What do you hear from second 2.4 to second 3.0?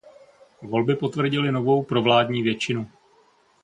většinu.